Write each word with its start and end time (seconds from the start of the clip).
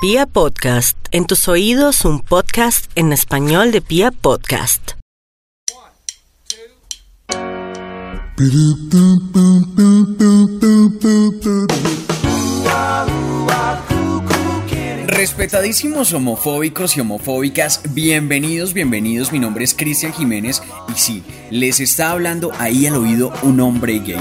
Pia 0.00 0.26
Podcast, 0.26 0.96
en 1.10 1.26
tus 1.26 1.48
oídos 1.48 2.04
un 2.04 2.20
podcast 2.20 2.88
en 2.94 3.12
español 3.12 3.72
de 3.72 3.80
Pia 3.80 4.12
Podcast. 4.12 4.92
Respetadísimos 15.08 16.12
homofóbicos 16.12 16.96
y 16.96 17.00
homofóbicas, 17.00 17.82
bienvenidos, 17.92 18.74
bienvenidos. 18.74 19.32
Mi 19.32 19.40
nombre 19.40 19.64
es 19.64 19.74
Cristian 19.74 20.12
Jiménez 20.12 20.62
y 20.94 20.96
sí, 20.96 21.24
les 21.50 21.80
está 21.80 22.12
hablando 22.12 22.52
ahí 22.60 22.86
al 22.86 22.94
oído 22.94 23.32
un 23.42 23.58
hombre 23.58 23.98
gay. 23.98 24.20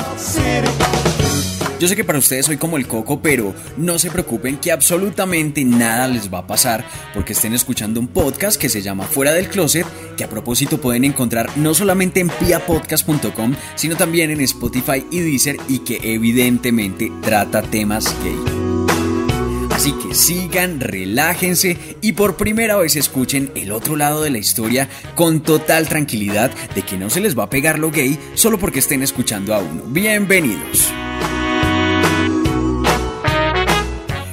Yo 1.80 1.88
sé 1.88 1.96
que 1.96 2.04
para 2.04 2.18
ustedes 2.18 2.48
soy 2.48 2.58
como 2.58 2.78
el 2.78 2.88
coco, 2.88 3.22
pero 3.22 3.54
no 3.78 4.00
se 4.00 4.10
preocupen 4.10 4.58
que 4.58 4.72
absolutamente 4.72 5.64
nada 5.64 6.08
les 6.08 6.34
va 6.34 6.40
a 6.40 6.48
pasar 6.48 6.84
porque 7.14 7.34
estén 7.34 7.54
escuchando 7.54 8.00
un 8.00 8.08
podcast 8.08 8.60
que 8.60 8.68
se 8.68 8.82
llama 8.82 9.06
Fuera 9.06 9.32
del 9.32 9.48
Closet, 9.48 9.86
que 10.16 10.24
a 10.24 10.30
propósito 10.30 10.82
pueden 10.82 11.04
encontrar 11.04 11.56
no 11.56 11.76
solamente 11.76 12.20
en 12.20 12.30
piapodcast.com, 12.30 13.54
sino 13.76 13.96
también 13.96 14.32
en 14.32 14.42
Spotify 14.42 15.06
y 15.12 15.20
Deezer 15.20 15.58
y 15.68 15.80
que 15.80 16.00
evidentemente 16.02 17.12
trata 17.22 17.62
temas 17.62 18.16
gay. 18.24 18.40
Así 19.70 19.92
que 19.92 20.16
sigan, 20.16 20.80
relájense 20.80 21.78
y 22.02 22.14
por 22.14 22.38
primera 22.38 22.78
vez 22.78 22.96
escuchen 22.96 23.52
el 23.54 23.72
otro 23.72 23.96
lado 23.96 24.24
de 24.24 24.32
la 24.32 24.40
historia 24.40 24.90
con 25.14 25.44
total 25.44 25.88
tranquilidad 25.88 26.50
de 26.74 26.82
que 26.82 26.98
no 26.98 27.12
se 27.12 27.22
les 27.22 27.38
va 27.38 27.44
a 27.44 27.50
pegar 27.52 27.78
lo 27.78 27.92
gay 27.92 28.18
solo 28.34 28.58
porque 28.58 28.80
estén 28.80 29.04
escuchando 29.04 29.54
a 29.54 29.60
uno. 29.60 29.84
Bienvenidos. 29.86 30.92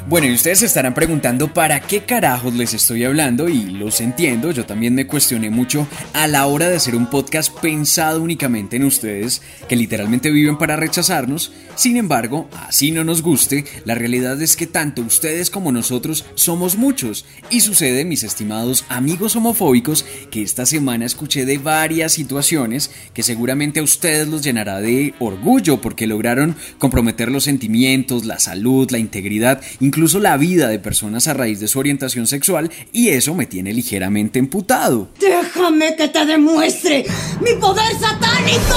Bueno, 0.06 0.26
y 0.26 0.34
ustedes 0.34 0.58
se 0.58 0.66
estarán 0.66 0.92
preguntando 0.92 1.54
para 1.54 1.80
qué 1.80 2.04
carajos 2.04 2.52
les 2.52 2.74
estoy 2.74 3.04
hablando 3.04 3.48
y 3.48 3.64
los 3.64 4.02
entiendo, 4.02 4.50
yo 4.50 4.66
también 4.66 4.94
me 4.94 5.06
cuestioné 5.06 5.48
mucho 5.48 5.88
a 6.12 6.26
la 6.26 6.46
hora 6.46 6.68
de 6.68 6.76
hacer 6.76 6.94
un 6.94 7.08
podcast 7.08 7.58
pensado 7.60 8.22
únicamente 8.22 8.76
en 8.76 8.84
ustedes, 8.84 9.40
que 9.66 9.76
literalmente 9.76 10.30
viven 10.30 10.58
para 10.58 10.76
rechazarnos. 10.76 11.52
Sin 11.74 11.96
embargo, 11.96 12.50
así 12.52 12.90
no 12.90 13.02
nos 13.02 13.22
guste, 13.22 13.64
la 13.86 13.94
realidad 13.94 14.40
es 14.42 14.56
que 14.56 14.66
tanto 14.66 15.00
ustedes 15.00 15.48
como 15.48 15.72
nosotros 15.72 16.26
somos 16.34 16.76
muchos 16.76 17.24
y 17.48 17.62
sucede, 17.62 18.04
mis 18.04 18.24
estimados 18.24 18.84
amigos 18.90 19.36
homofóbicos, 19.36 20.04
que 20.30 20.42
esta 20.42 20.66
semana 20.66 21.06
escuché 21.06 21.46
de 21.46 21.56
varias 21.56 22.12
situaciones 22.12 22.90
que 23.14 23.22
seguramente 23.22 23.80
a 23.80 23.82
ustedes 23.82 24.28
los 24.28 24.42
llenará 24.42 24.82
de 24.82 25.14
orgullo 25.18 25.80
porque 25.80 26.06
lograron 26.06 26.56
comprometer 26.76 27.32
los 27.32 27.44
sentimientos, 27.44 28.26
la 28.26 28.38
salud, 28.38 28.90
la 28.90 28.98
integridad, 28.98 29.62
incluso 29.80 30.03
incluso 30.04 30.20
la 30.20 30.36
vida 30.36 30.68
de 30.68 30.78
personas 30.78 31.28
a 31.28 31.32
raíz 31.32 31.60
de 31.60 31.66
su 31.66 31.78
orientación 31.78 32.26
sexual 32.26 32.70
y 32.92 33.08
eso 33.08 33.34
me 33.34 33.46
tiene 33.46 33.72
ligeramente 33.72 34.38
emputado. 34.38 35.08
Déjame 35.18 35.96
que 35.96 36.08
te 36.08 36.26
demuestre 36.26 37.06
mi 37.40 37.54
poder 37.58 37.98
satánico. 37.98 38.76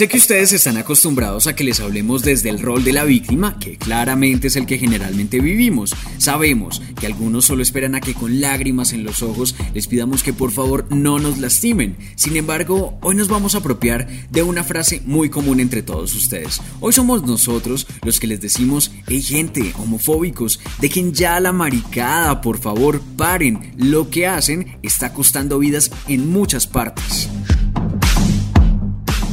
Sé 0.00 0.08
que 0.08 0.16
ustedes 0.16 0.54
están 0.54 0.78
acostumbrados 0.78 1.46
a 1.46 1.54
que 1.54 1.62
les 1.62 1.78
hablemos 1.78 2.22
desde 2.22 2.48
el 2.48 2.58
rol 2.58 2.84
de 2.84 2.94
la 2.94 3.04
víctima, 3.04 3.58
que 3.58 3.76
claramente 3.76 4.46
es 4.46 4.56
el 4.56 4.64
que 4.64 4.78
generalmente 4.78 5.40
vivimos. 5.40 5.94
Sabemos 6.16 6.80
que 6.98 7.06
algunos 7.06 7.44
solo 7.44 7.62
esperan 7.62 7.94
a 7.94 8.00
que 8.00 8.14
con 8.14 8.40
lágrimas 8.40 8.94
en 8.94 9.04
los 9.04 9.22
ojos 9.22 9.54
les 9.74 9.88
pidamos 9.88 10.22
que 10.22 10.32
por 10.32 10.52
favor 10.52 10.86
no 10.88 11.18
nos 11.18 11.36
lastimen. 11.36 11.98
Sin 12.16 12.38
embargo, 12.38 12.98
hoy 13.02 13.14
nos 13.14 13.28
vamos 13.28 13.54
a 13.54 13.58
apropiar 13.58 14.08
de 14.30 14.42
una 14.42 14.64
frase 14.64 15.02
muy 15.04 15.28
común 15.28 15.60
entre 15.60 15.82
todos 15.82 16.14
ustedes. 16.14 16.62
Hoy 16.80 16.94
somos 16.94 17.24
nosotros 17.24 17.86
los 18.02 18.18
que 18.18 18.26
les 18.26 18.40
decimos, 18.40 18.92
hey 19.06 19.20
gente, 19.20 19.74
homofóbicos, 19.76 20.60
dejen 20.80 21.12
ya 21.12 21.38
la 21.40 21.52
maricada, 21.52 22.40
por 22.40 22.58
favor, 22.58 23.02
paren. 23.18 23.74
Lo 23.76 24.08
que 24.08 24.26
hacen 24.26 24.78
está 24.82 25.12
costando 25.12 25.58
vidas 25.58 25.90
en 26.08 26.30
muchas 26.30 26.66
partes. 26.66 27.28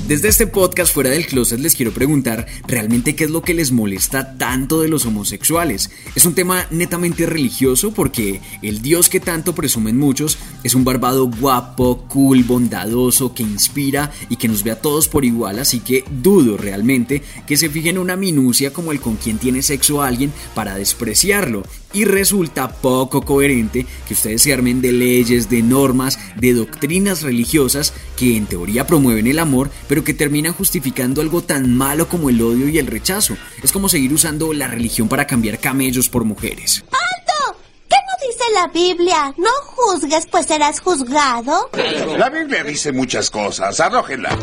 Desde 0.07 0.29
este 0.29 0.47
podcast 0.47 0.94
fuera 0.94 1.09
del 1.09 1.25
closet 1.25 1.59
les 1.59 1.75
quiero 1.75 1.91
preguntar 1.91 2.45
realmente 2.66 3.13
qué 3.13 3.25
es 3.25 3.29
lo 3.29 3.41
que 3.41 3.53
les 3.53 3.73
molesta 3.73 4.38
tanto 4.38 4.79
de 4.79 4.88
los 4.88 5.06
homosexuales. 5.06 5.91
Es 6.16 6.25
un 6.25 6.34
tema 6.34 6.66
netamente 6.72 7.25
religioso 7.25 7.91
porque 7.91 8.40
el 8.62 8.81
Dios 8.81 9.09
que 9.09 9.19
tanto 9.19 9.53
presumen 9.53 9.97
muchos 9.97 10.38
es 10.63 10.75
un 10.75 10.85
barbado 10.85 11.29
guapo, 11.29 12.06
cool, 12.07 12.45
bondadoso, 12.45 13.34
que 13.34 13.44
inspira 13.44 14.09
y 14.29 14.38
que 14.38 14.47
nos 14.47 14.63
ve 14.63 14.72
a 14.72 14.79
todos 14.79 15.09
por 15.09 15.25
igual, 15.25 15.59
así 15.59 15.81
que 15.81 16.06
dudo 16.09 16.56
realmente 16.56 17.22
que 17.45 17.57
se 17.57 17.68
fijen 17.68 17.97
en 17.97 18.01
una 18.01 18.16
minucia 18.16 18.72
como 18.72 18.94
el 18.94 19.01
con 19.01 19.18
quien 19.18 19.38
tiene 19.39 19.62
sexo 19.62 20.01
a 20.01 20.07
alguien 20.07 20.31
para 20.56 20.75
despreciarlo. 20.75 21.63
Y 21.97 22.06
resulta 22.06 22.69
poco 22.69 23.24
coherente 23.24 23.88
que 24.08 24.13
ustedes 24.13 24.44
se 24.44 24.53
armen 24.53 24.81
de 24.81 24.91
leyes, 24.91 25.50
de 25.50 25.63
normas, 25.63 26.19
de 26.35 26.53
doctrinas 26.53 27.24
religiosas 27.24 27.91
que 28.16 28.38
en 28.38 28.46
teoría 28.46 28.85
promueven 28.85 29.25
el 29.25 29.40
amor, 29.40 29.72
pero 29.88 30.03
que 30.03 30.13
terminan 30.13 30.53
justificando 30.53 31.22
algo 31.22 31.41
tan 31.41 31.75
malo 31.75 32.07
como 32.07 32.30
el 32.30 32.40
odio 32.40 32.69
y 32.69 32.78
el 32.78 32.86
rechazo. 32.86 33.36
Es 33.63 33.72
como 33.72 33.90
seguir 33.90 34.13
usando 34.13 34.53
la 34.53 34.68
religión 34.68 35.09
para 35.09 35.25
cambiar 35.25 35.57
camellos 35.57 36.07
por 36.07 36.24
mujeres. 36.24 36.86
¡Alto! 36.91 37.59
¿Qué 37.90 37.96
no 37.96 38.28
dice 38.28 38.44
la 38.53 38.68
Biblia? 38.68 39.34
No 39.36 39.50
juzgues, 39.66 40.28
pues 40.30 40.46
serás 40.46 40.80
juzgado. 40.80 41.72
La 42.16 42.30
Biblia 42.30 42.63
dice 42.63 42.91
muchas 42.91 43.31
cosas. 43.31 43.80
Arrójenla. 43.80 44.38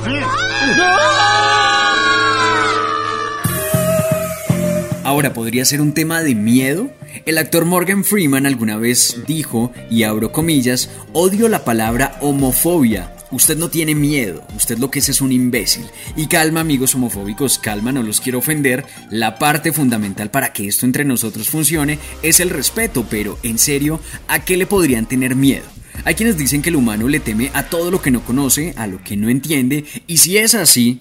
Ahora, 5.05 5.33
¿podría 5.33 5.65
ser 5.65 5.81
un 5.81 5.95
tema 5.95 6.23
de 6.23 6.35
miedo? 6.35 6.91
El 7.25 7.39
actor 7.39 7.65
Morgan 7.65 8.05
Freeman 8.05 8.47
alguna 8.47 8.77
vez 8.77 9.23
dijo, 9.27 9.73
y 9.91 10.03
abro 10.03 10.33
comillas, 10.33 10.91
odio 11.13 11.49
la 11.49 11.65
palabra 11.65 12.19
homofobia. 12.21 13.15
Usted 13.31 13.57
no 13.57 13.69
tiene 13.69 13.95
miedo, 13.95 14.47
usted 14.55 14.79
lo 14.79 14.91
que 14.91 15.01
es 15.01 15.09
es 15.09 15.21
un 15.21 15.33
imbécil. 15.33 15.85
Y 16.17 16.27
calma 16.27 16.61
amigos 16.61 16.95
homofóbicos, 16.95 17.59
calma, 17.59 17.93
no 17.93 18.03
los 18.03 18.21
quiero 18.21 18.39
ofender. 18.39 18.85
La 19.11 19.39
parte 19.39 19.73
fundamental 19.73 20.31
para 20.31 20.53
que 20.53 20.69
esto 20.69 20.87
entre 20.87 21.05
nosotros 21.05 21.49
funcione 21.49 21.99
es 22.23 22.41
el 22.41 22.51
respeto, 22.51 23.07
pero 23.09 23.39
en 23.43 23.59
serio, 23.59 24.01
¿a 24.29 24.45
qué 24.45 24.57
le 24.57 24.67
podrían 24.67 25.07
tener 25.07 25.35
miedo? 25.35 25.65
Hay 26.05 26.15
quienes 26.15 26.37
dicen 26.37 26.63
que 26.63 26.71
el 26.71 26.77
humano 26.77 27.09
le 27.09 27.21
teme 27.21 27.51
a 27.55 27.65
todo 27.65 27.91
lo 27.91 28.03
que 28.03 28.11
no 28.11 28.25
conoce, 28.25 28.75
a 28.77 28.87
lo 28.87 29.03
que 29.03 29.17
no 29.17 29.29
entiende, 29.29 29.85
y 30.07 30.19
si 30.19 30.37
es 30.37 30.55
así... 30.55 31.01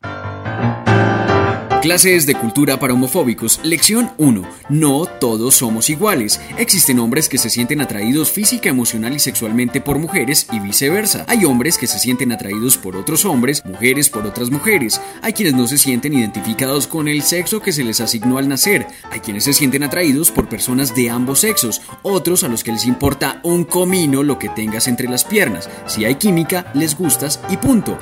Clases 1.84 2.26
de 2.26 2.36
cultura 2.36 2.80
para 2.80 2.94
homofóbicos. 2.94 3.60
Lección 3.62 4.10
1. 4.18 4.44
No 4.70 5.06
todos 5.06 5.56
somos 5.56 5.90
iguales. 5.90 6.40
Existen 6.58 6.98
hombres 6.98 7.28
que 7.28 7.38
se 7.38 7.50
sienten 7.50 7.82
atraídos 7.82 8.32
física, 8.32 8.70
emocional 8.70 9.12
y 9.14 9.20
sexualmente 9.20 9.82
por 9.82 10.00
mujeres 10.00 10.48
y 10.54 10.62
viceversa. 10.62 11.26
Hay 11.28 11.44
hombres 11.44 11.78
que 11.78 11.88
se 11.88 12.00
sienten 12.00 12.32
atraídos 12.32 12.78
por 12.78 12.96
otros 12.96 13.26
hombres, 13.26 13.66
mujeres 13.66 14.08
por 14.08 14.26
otras 14.26 14.50
mujeres. 14.50 15.02
Hay 15.22 15.34
quienes 15.34 15.56
no 15.56 15.68
se 15.68 15.78
sienten 15.78 16.14
identificados 16.14 16.88
con 16.88 17.10
el 17.10 17.22
sexo 17.22 17.62
que 17.62 17.74
se 17.74 17.84
les 17.84 18.00
asignó 18.00 18.38
al 18.38 18.48
nacer. 18.48 18.88
Hay 19.12 19.20
quienes 19.20 19.44
se 19.44 19.52
sienten 19.52 19.84
atraídos 19.84 20.32
por 20.32 20.48
personas 20.48 20.96
de 20.96 21.10
ambos 21.10 21.42
sexos. 21.42 21.82
Otros 22.02 22.46
a 22.46 22.48
los 22.48 22.64
que 22.64 22.72
les 22.72 22.86
importa 22.86 23.42
un 23.44 23.66
comino 23.66 24.24
lo 24.24 24.40
que 24.40 24.48
tengas 24.48 24.88
entre 24.88 25.10
las 25.10 25.26
piernas. 25.26 25.70
Si 25.88 26.06
hay 26.06 26.16
química, 26.16 26.72
les 26.76 26.98
gustas 26.98 27.42
y 27.50 27.58
punto. 27.58 27.98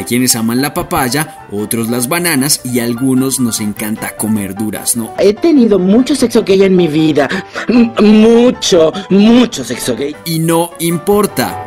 Hay 0.00 0.06
quienes 0.06 0.34
aman 0.34 0.62
la 0.62 0.72
papaya, 0.72 1.46
otros 1.52 1.90
las 1.90 2.08
bananas 2.08 2.62
y 2.64 2.80
algunos 2.80 3.38
nos 3.38 3.60
encanta 3.60 4.16
comer 4.16 4.54
durazno. 4.54 5.12
He 5.18 5.34
tenido 5.34 5.78
mucho 5.78 6.16
sexo 6.16 6.42
gay 6.42 6.62
en 6.62 6.74
mi 6.74 6.88
vida. 6.88 7.28
M- 7.68 7.92
Mucho, 8.00 8.94
mucho 9.10 9.62
sexo 9.62 9.94
gay. 9.94 10.16
Y 10.24 10.38
no 10.38 10.70
importa. 10.80 11.66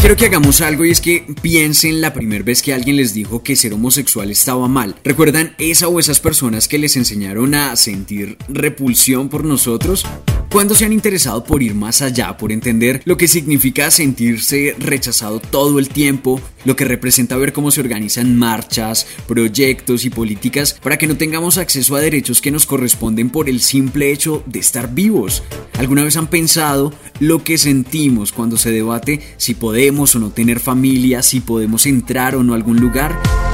Quiero 0.00 0.16
que 0.16 0.26
hagamos 0.26 0.60
algo 0.62 0.84
y 0.84 0.90
es 0.90 1.00
que 1.00 1.24
piensen 1.40 2.00
la 2.00 2.12
primera 2.12 2.42
vez 2.42 2.60
que 2.60 2.74
alguien 2.74 2.96
les 2.96 3.14
dijo 3.14 3.44
que 3.44 3.54
ser 3.54 3.72
homosexual 3.72 4.28
estaba 4.28 4.66
mal. 4.66 4.96
¿Recuerdan 5.04 5.54
esa 5.58 5.86
o 5.86 6.00
esas 6.00 6.18
personas 6.18 6.66
que 6.66 6.78
les 6.78 6.96
enseñaron 6.96 7.54
a 7.54 7.76
sentir 7.76 8.36
repulsión 8.48 9.28
por 9.28 9.44
nosotros? 9.44 10.04
¿Cuándo 10.50 10.74
se 10.74 10.84
han 10.84 10.92
interesado 10.92 11.44
por 11.44 11.62
ir 11.62 11.76
más 11.76 12.02
allá, 12.02 12.36
por 12.36 12.50
entender 12.50 13.02
lo 13.04 13.16
que 13.16 13.28
significa 13.28 13.88
sentirse 13.92 14.74
rechazado 14.80 15.38
todo 15.38 15.78
el 15.78 15.88
tiempo, 15.88 16.40
lo 16.64 16.74
que 16.74 16.84
representa 16.84 17.36
ver 17.36 17.52
cómo 17.52 17.70
se 17.70 17.80
organizan 17.80 18.36
marchas, 18.36 19.06
proyectos 19.28 20.04
y 20.04 20.10
políticas 20.10 20.76
para 20.82 20.98
que 20.98 21.06
no 21.06 21.16
tengamos 21.16 21.56
acceso 21.56 21.94
a 21.94 22.00
derechos 22.00 22.40
que 22.40 22.50
nos 22.50 22.66
corresponden 22.66 23.30
por 23.30 23.48
el 23.48 23.60
simple 23.60 24.10
hecho 24.10 24.42
de 24.46 24.58
estar 24.58 24.92
vivos? 24.92 25.44
¿Alguna 25.78 26.02
vez 26.02 26.16
han 26.16 26.26
pensado 26.26 26.92
lo 27.20 27.44
que 27.44 27.56
sentimos 27.56 28.32
cuando 28.32 28.56
se 28.56 28.72
debate 28.72 29.20
si 29.36 29.54
podemos 29.54 30.16
o 30.16 30.18
no 30.18 30.30
tener 30.30 30.58
familia, 30.58 31.22
si 31.22 31.38
podemos 31.38 31.86
entrar 31.86 32.34
o 32.34 32.42
no 32.42 32.54
a 32.54 32.56
algún 32.56 32.80
lugar? 32.80 33.49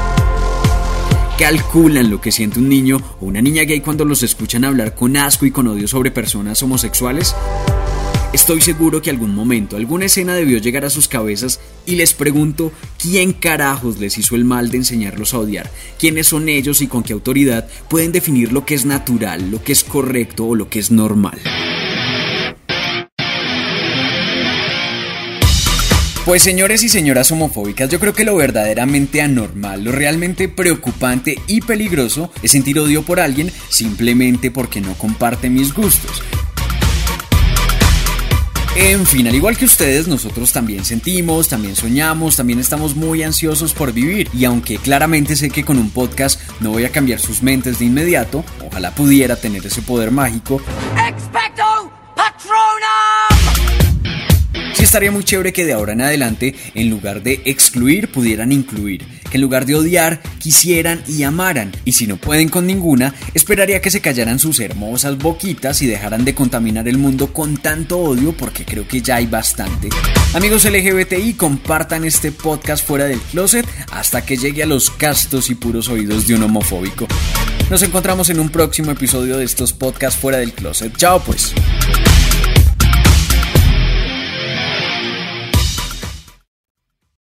Calculan 1.38 2.10
lo 2.10 2.20
que 2.20 2.32
siente 2.32 2.58
un 2.58 2.68
niño 2.68 2.96
o 3.20 3.26
una 3.26 3.42
niña 3.42 3.64
gay 3.64 3.80
cuando 3.80 4.04
los 4.04 4.22
escuchan 4.22 4.64
hablar 4.64 4.94
con 4.94 5.16
asco 5.16 5.44
y 5.44 5.50
con 5.50 5.68
odio 5.68 5.86
sobre 5.86 6.10
personas 6.10 6.62
homosexuales? 6.62 7.34
Estoy 8.32 8.60
seguro 8.60 9.00
que 9.00 9.10
algún 9.10 9.34
momento, 9.34 9.76
alguna 9.76 10.06
escena 10.06 10.34
debió 10.34 10.58
llegar 10.58 10.84
a 10.84 10.90
sus 10.90 11.08
cabezas 11.08 11.60
y 11.86 11.96
les 11.96 12.12
pregunto 12.12 12.72
quién 12.98 13.32
carajos 13.32 13.98
les 13.98 14.18
hizo 14.18 14.34
el 14.34 14.44
mal 14.44 14.70
de 14.70 14.78
enseñarlos 14.78 15.32
a 15.32 15.38
odiar, 15.38 15.70
quiénes 15.98 16.26
son 16.26 16.48
ellos 16.48 16.80
y 16.80 16.86
con 16.86 17.02
qué 17.02 17.12
autoridad 17.12 17.68
pueden 17.88 18.12
definir 18.12 18.52
lo 18.52 18.66
que 18.66 18.74
es 18.74 18.84
natural, 18.84 19.50
lo 19.50 19.62
que 19.62 19.72
es 19.72 19.84
correcto 19.84 20.46
o 20.46 20.54
lo 20.54 20.68
que 20.68 20.80
es 20.80 20.90
normal. 20.90 21.38
Pues 26.26 26.43
señores 26.43 26.82
y 26.82 26.88
señoras 26.88 27.31
homofóbicas, 27.31 27.88
yo 27.88 28.00
creo 28.00 28.12
que 28.12 28.25
lo 28.25 28.34
verdaderamente 28.34 29.23
anormal, 29.23 29.84
lo 29.84 29.93
realmente 29.93 30.49
preocupante 30.49 31.40
y 31.46 31.61
peligroso 31.61 32.32
es 32.43 32.50
sentir 32.50 32.81
odio 32.81 33.05
por 33.05 33.20
alguien 33.20 33.52
simplemente 33.69 34.50
porque 34.50 34.81
no 34.81 34.94
comparte 34.94 35.49
mis 35.50 35.73
gustos. 35.73 36.25
En 38.75 39.06
fin, 39.06 39.28
al 39.28 39.37
igual 39.37 39.56
que 39.56 39.67
ustedes, 39.67 40.08
nosotros 40.08 40.52
también 40.52 40.84
sentimos, 40.84 41.46
también 41.49 41.76
soñamos, 41.76 42.34
también 42.34 42.58
estamos 42.58 42.96
muy 42.96 43.22
ansiosos 43.22 43.72
por 43.72 43.93
vivir. 43.93 44.29
Y 44.34 44.46
aunque 44.46 44.79
claramente 44.79 45.37
sé 45.37 45.49
que 45.50 45.64
con 45.64 45.79
un 45.79 45.90
podcast 45.90 46.40
no 46.58 46.72
voy 46.72 46.87
a 46.87 46.90
cambiar 46.90 47.20
sus 47.20 47.40
mentes 47.40 47.79
de 47.79 47.84
inmediato, 47.84 48.44
ojalá 48.69 48.90
pudiera 48.90 49.37
tener 49.37 49.64
ese 49.64 49.81
poder 49.81 50.11
mágico. 50.11 50.61
¡Expecto 51.08 51.62
estaría 54.96 55.12
muy 55.12 55.25
chévere 55.25 55.52
que 55.52 55.66
de 55.66 55.75
ahora 55.75 55.93
en 55.93 56.00
adelante, 56.00 56.54
en 56.75 56.88
lugar 56.88 57.22
de 57.22 57.43
excluir, 57.44 58.10
pudieran 58.10 58.50
incluir. 58.50 59.04
Que 59.31 59.37
en 59.37 59.43
lugar 59.43 59.66
de 59.66 59.75
odiar, 59.75 60.22
quisieran 60.38 61.02
y 61.06 61.22
amaran. 61.22 61.70
Y 61.84 61.93
si 61.93 62.06
no 62.06 62.16
pueden 62.16 62.48
con 62.48 62.66
ninguna, 62.66 63.14
esperaría 63.34 63.82
que 63.82 63.90
se 63.90 64.00
callaran 64.00 64.38
sus 64.38 64.58
hermosas 64.58 65.19
boquitas 65.19 65.82
y 65.82 65.87
dejaran 65.87 66.25
de 66.25 66.34
contaminar 66.34 66.88
el 66.88 66.96
mundo 66.96 67.31
con 67.34 67.58
tanto 67.58 67.98
odio 67.98 68.32
porque 68.32 68.64
creo 68.64 68.88
que 68.88 69.02
ya 69.02 69.16
hay 69.16 69.26
bastante. 69.26 69.90
Amigos 70.32 70.64
LGBTI, 70.64 71.34
compartan 71.34 72.06
este 72.06 72.32
podcast 72.32 72.82
fuera 72.82 73.04
del 73.04 73.20
closet 73.20 73.66
hasta 73.93 74.25
que 74.25 74.38
llegue 74.38 74.62
a 74.62 74.66
los 74.66 74.88
castos 74.88 75.50
y 75.50 75.56
puros 75.56 75.90
oídos 75.90 76.26
de 76.26 76.37
un 76.37 76.44
homofóbico. 76.44 77.06
Nos 77.69 77.82
encontramos 77.82 78.31
en 78.31 78.40
un 78.40 78.48
próximo 78.48 78.93
episodio 78.93 79.37
de 79.37 79.44
estos 79.44 79.75
podcasts 79.75 80.19
fuera 80.19 80.38
del 80.38 80.54
closet. 80.54 80.96
Chao 80.96 81.20
pues. 81.20 81.52